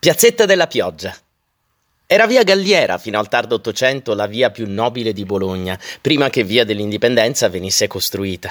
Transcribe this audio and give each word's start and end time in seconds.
Piazzetta 0.00 0.46
della 0.46 0.66
Pioggia. 0.66 1.14
Era 2.06 2.26
via 2.26 2.42
Galliera 2.42 2.96
fino 2.96 3.18
al 3.18 3.28
tardo 3.28 3.56
Ottocento 3.56 4.14
la 4.14 4.26
via 4.26 4.50
più 4.50 4.64
nobile 4.66 5.12
di 5.12 5.26
Bologna, 5.26 5.78
prima 6.00 6.30
che 6.30 6.42
via 6.42 6.64
dell'Indipendenza 6.64 7.50
venisse 7.50 7.86
costruita. 7.86 8.50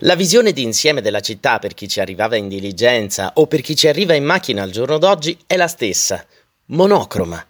La 0.00 0.16
visione 0.16 0.50
d'insieme 0.50 1.00
della 1.00 1.20
città 1.20 1.60
per 1.60 1.74
chi 1.74 1.86
ci 1.86 2.00
arrivava 2.00 2.34
in 2.34 2.48
diligenza 2.48 3.30
o 3.34 3.46
per 3.46 3.60
chi 3.60 3.76
ci 3.76 3.86
arriva 3.86 4.14
in 4.14 4.24
macchina 4.24 4.64
al 4.64 4.72
giorno 4.72 4.98
d'oggi 4.98 5.38
è 5.46 5.54
la 5.54 5.68
stessa, 5.68 6.26
monocroma. 6.64 7.46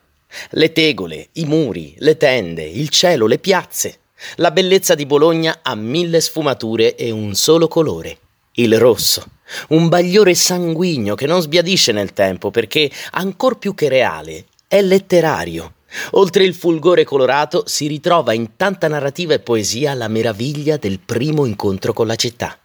Le 0.51 0.73
tegole, 0.73 1.29
i 1.33 1.47
muri, 1.47 1.95
le 2.01 2.19
tende, 2.19 2.65
il 2.65 2.91
cielo, 2.91 3.27
le 3.27 3.39
piazze. 3.39 4.01
La 4.35 4.51
bellezza 4.51 4.95
di 4.95 5.07
Bologna 5.07 5.61
ha 5.63 5.75
mille 5.75 6.21
sfumature 6.21 6.97
e 6.97 7.11
un 7.11 7.35
solo 7.35 7.67
colore, 7.67 8.19
il 8.57 8.79
rosso 8.79 9.37
un 9.69 9.89
bagliore 9.89 10.35
sanguigno 10.35 11.15
che 11.15 11.27
non 11.27 11.41
sbiadisce 11.41 11.93
nel 11.93 12.13
tempo 12.13 12.51
perché, 12.51 12.91
ancor 13.13 13.59
più 13.59 13.75
che 13.75 13.89
reale, 13.89 14.47
è 14.67 14.83
letterario. 14.83 15.75
Oltre 16.13 16.45
il 16.45 16.55
fulgore 16.55 17.05
colorato 17.05 17.65
si 17.67 17.87
ritrova 17.87 18.35
in 18.35 18.57
tanta 18.57 18.89
narrativa 18.89 19.33
e 19.33 19.41
poesia 19.41 19.95
la 19.95 20.09
meraviglia 20.09 20.77
del 20.77 21.01
primo 21.01 21.47
incontro 21.47 21.93
con 21.93 22.07
la 22.07 22.17
città. 22.17 22.59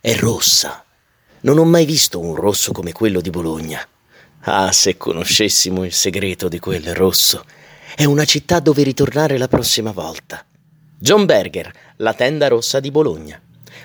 È 0.00 0.14
rossa. 0.16 0.84
Non 1.40 1.58
ho 1.58 1.64
mai 1.64 1.86
visto 1.86 2.20
un 2.20 2.34
rosso 2.34 2.72
come 2.72 2.92
quello 2.92 3.20
di 3.20 3.30
Bologna. 3.30 3.80
Ah, 4.42 4.70
se 4.72 4.96
conoscessimo 4.96 5.84
il 5.84 5.92
segreto 5.92 6.48
di 6.48 6.58
quel 6.58 6.94
rosso. 6.94 7.44
È 7.94 8.04
una 8.04 8.24
città 8.24 8.60
dove 8.60 8.82
ritornare 8.82 9.38
la 9.38 9.48
prossima 9.48 9.92
volta. 9.92 10.44
John 10.98 11.24
Berger, 11.24 11.72
la 11.96 12.12
tenda 12.12 12.48
rossa 12.48 12.80
di 12.80 12.90
Bologna 12.90 13.40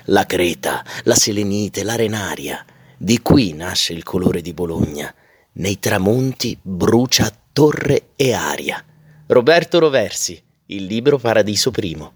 la 0.06 0.26
creta, 0.26 0.84
la 1.04 1.14
selenite, 1.14 1.82
l'arenaria. 1.82 2.64
Di 2.96 3.20
qui 3.20 3.52
nasce 3.52 3.92
il 3.92 4.02
colore 4.02 4.40
di 4.40 4.52
Bologna. 4.52 5.12
Nei 5.54 5.78
tramonti 5.78 6.58
brucia 6.60 7.32
torre 7.52 8.08
e 8.16 8.32
aria. 8.32 8.84
Roberto 9.26 9.78
Roversi, 9.78 10.40
il 10.66 10.84
libro 10.84 11.18
Paradiso 11.18 11.72
I. 11.76 12.08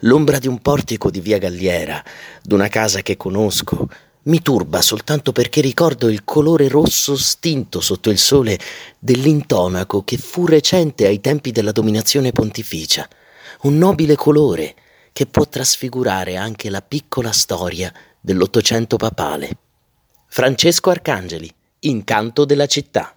L'ombra 0.00 0.38
di 0.38 0.48
un 0.48 0.60
portico 0.60 1.10
di 1.10 1.20
via 1.20 1.38
Galliera, 1.38 2.02
d'una 2.42 2.68
casa 2.68 3.02
che 3.02 3.16
conosco, 3.16 3.88
mi 4.24 4.40
turba 4.40 4.80
soltanto 4.82 5.32
perché 5.32 5.60
ricordo 5.60 6.08
il 6.08 6.22
colore 6.24 6.68
rosso 6.68 7.16
stinto 7.16 7.80
sotto 7.80 8.08
il 8.08 8.18
sole 8.18 8.58
dell'intonaco 8.98 10.04
che 10.04 10.16
fu 10.16 10.46
recente 10.46 11.06
ai 11.06 11.20
tempi 11.20 11.50
della 11.50 11.72
dominazione 11.72 12.30
pontificia. 12.30 13.08
Un 13.62 13.78
nobile 13.78 14.14
colore 14.14 14.74
che 15.12 15.26
può 15.26 15.46
trasfigurare 15.46 16.36
anche 16.36 16.70
la 16.70 16.82
piccola 16.82 17.32
storia 17.32 17.92
dell'Ottocento 18.20 18.96
papale. 18.96 19.56
Francesco 20.26 20.90
Arcangeli, 20.90 21.52
Incanto 21.80 22.44
della 22.44 22.66
città. 22.66 23.14